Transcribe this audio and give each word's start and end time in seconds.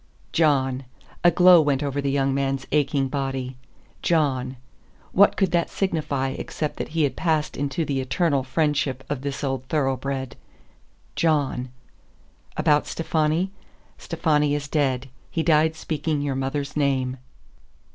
John. 0.31 0.85
A 1.23 1.29
glow 1.29 1.61
went 1.61 1.83
over 1.83 2.01
the 2.01 2.09
young 2.09 2.33
man's 2.33 2.65
aching 2.71 3.07
body. 3.07 3.55
John. 4.01 4.57
What 5.11 5.37
could 5.37 5.51
that 5.51 5.69
signify 5.69 6.29
except 6.29 6.77
that 6.77 6.87
he 6.97 7.03
had 7.03 7.15
passed 7.15 7.55
into 7.55 7.85
the 7.85 8.01
eternal 8.01 8.41
friendship 8.41 9.03
of 9.11 9.21
this 9.21 9.43
old 9.43 9.63
thoroughbred? 9.65 10.35
John. 11.15 11.69
"About 12.57 12.87
Stefani?" 12.87 13.51
"Stefani 13.99 14.55
is 14.55 14.67
dead. 14.67 15.07
He 15.29 15.43
died 15.43 15.75
speaking 15.75 16.19
your 16.23 16.33
mother's 16.33 16.75
name." 16.75 17.17